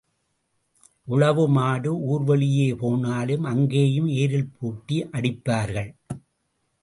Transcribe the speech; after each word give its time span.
உழவு 1.07 1.43
மாடு 1.49 1.91
ஊர் 2.11 2.23
வெளியே 2.23 2.69
போனாலும் 2.73 3.43
அங்கேயும் 3.43 4.09
ஏரில் 4.21 4.49
பூட்டி 4.57 4.97
அடிப்பார்கள். 5.11 5.91